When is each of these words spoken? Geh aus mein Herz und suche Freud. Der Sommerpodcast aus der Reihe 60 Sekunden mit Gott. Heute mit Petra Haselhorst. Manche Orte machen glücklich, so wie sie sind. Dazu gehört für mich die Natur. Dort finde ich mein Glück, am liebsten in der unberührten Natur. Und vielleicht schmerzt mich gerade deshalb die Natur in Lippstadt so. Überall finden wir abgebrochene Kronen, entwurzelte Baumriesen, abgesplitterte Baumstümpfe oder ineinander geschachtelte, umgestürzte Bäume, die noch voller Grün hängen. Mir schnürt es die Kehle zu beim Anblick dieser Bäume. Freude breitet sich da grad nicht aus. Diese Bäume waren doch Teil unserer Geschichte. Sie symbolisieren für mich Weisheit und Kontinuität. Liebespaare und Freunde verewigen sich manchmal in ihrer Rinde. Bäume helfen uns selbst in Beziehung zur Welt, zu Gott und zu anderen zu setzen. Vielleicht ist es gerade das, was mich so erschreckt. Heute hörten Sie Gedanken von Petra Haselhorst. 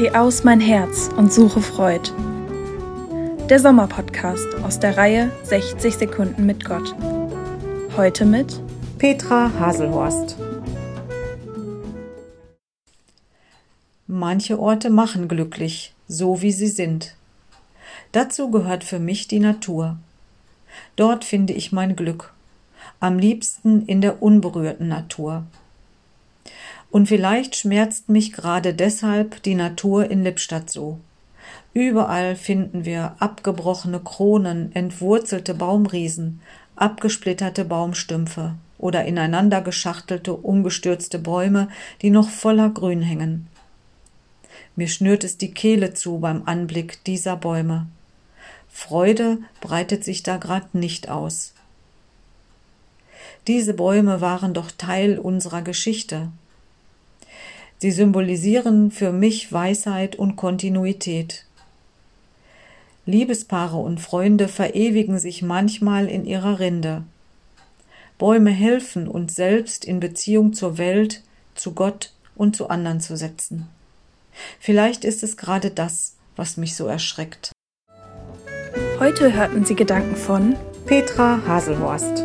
Geh 0.00 0.12
aus 0.12 0.44
mein 0.44 0.60
Herz 0.60 1.10
und 1.14 1.30
suche 1.30 1.60
Freud. 1.60 2.10
Der 3.50 3.58
Sommerpodcast 3.58 4.46
aus 4.62 4.80
der 4.80 4.96
Reihe 4.96 5.30
60 5.42 5.94
Sekunden 5.94 6.46
mit 6.46 6.64
Gott. 6.64 6.94
Heute 7.98 8.24
mit 8.24 8.62
Petra 8.96 9.52
Haselhorst. 9.60 10.38
Manche 14.06 14.58
Orte 14.58 14.88
machen 14.88 15.28
glücklich, 15.28 15.92
so 16.08 16.40
wie 16.40 16.52
sie 16.52 16.68
sind. 16.68 17.14
Dazu 18.12 18.50
gehört 18.50 18.84
für 18.84 19.00
mich 19.00 19.28
die 19.28 19.40
Natur. 19.40 19.98
Dort 20.96 21.26
finde 21.26 21.52
ich 21.52 21.72
mein 21.72 21.94
Glück, 21.94 22.32
am 23.00 23.18
liebsten 23.18 23.84
in 23.84 24.00
der 24.00 24.22
unberührten 24.22 24.88
Natur. 24.88 25.44
Und 26.90 27.06
vielleicht 27.06 27.56
schmerzt 27.56 28.08
mich 28.08 28.32
gerade 28.32 28.74
deshalb 28.74 29.42
die 29.44 29.54
Natur 29.54 30.10
in 30.10 30.24
Lippstadt 30.24 30.70
so. 30.70 30.98
Überall 31.72 32.34
finden 32.34 32.84
wir 32.84 33.14
abgebrochene 33.20 34.00
Kronen, 34.00 34.74
entwurzelte 34.74 35.54
Baumriesen, 35.54 36.40
abgesplitterte 36.74 37.64
Baumstümpfe 37.64 38.54
oder 38.78 39.04
ineinander 39.04 39.60
geschachtelte, 39.60 40.34
umgestürzte 40.34 41.18
Bäume, 41.18 41.68
die 42.02 42.10
noch 42.10 42.28
voller 42.28 42.70
Grün 42.70 43.02
hängen. 43.02 43.46
Mir 44.74 44.88
schnürt 44.88 45.22
es 45.22 45.36
die 45.38 45.52
Kehle 45.52 45.94
zu 45.94 46.18
beim 46.18 46.42
Anblick 46.46 47.04
dieser 47.04 47.36
Bäume. 47.36 47.86
Freude 48.68 49.38
breitet 49.60 50.04
sich 50.04 50.22
da 50.22 50.38
grad 50.38 50.74
nicht 50.74 51.08
aus. 51.08 51.54
Diese 53.46 53.74
Bäume 53.74 54.20
waren 54.20 54.54
doch 54.54 54.70
Teil 54.70 55.18
unserer 55.18 55.62
Geschichte. 55.62 56.30
Sie 57.80 57.92
symbolisieren 57.92 58.90
für 58.90 59.10
mich 59.10 59.50
Weisheit 59.54 60.14
und 60.14 60.36
Kontinuität. 60.36 61.46
Liebespaare 63.06 63.78
und 63.78 64.00
Freunde 64.00 64.48
verewigen 64.48 65.18
sich 65.18 65.40
manchmal 65.40 66.06
in 66.06 66.26
ihrer 66.26 66.60
Rinde. 66.60 67.04
Bäume 68.18 68.50
helfen 68.50 69.08
uns 69.08 69.34
selbst 69.34 69.86
in 69.86 69.98
Beziehung 69.98 70.52
zur 70.52 70.76
Welt, 70.76 71.22
zu 71.54 71.72
Gott 71.72 72.12
und 72.36 72.54
zu 72.54 72.68
anderen 72.68 73.00
zu 73.00 73.16
setzen. 73.16 73.66
Vielleicht 74.58 75.06
ist 75.06 75.22
es 75.22 75.38
gerade 75.38 75.70
das, 75.70 76.16
was 76.36 76.58
mich 76.58 76.76
so 76.76 76.86
erschreckt. 76.86 77.50
Heute 78.98 79.32
hörten 79.32 79.64
Sie 79.64 79.74
Gedanken 79.74 80.16
von 80.16 80.54
Petra 80.84 81.40
Haselhorst. 81.46 82.24